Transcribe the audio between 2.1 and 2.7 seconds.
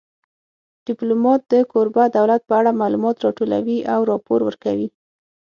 دولت په